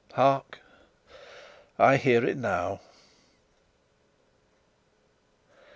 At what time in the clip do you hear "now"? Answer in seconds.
2.35-2.79